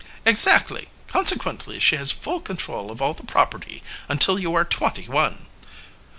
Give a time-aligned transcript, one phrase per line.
[0.25, 0.87] "Exactly.
[1.05, 5.45] Consequently she has full control of all the property until you are twenty one."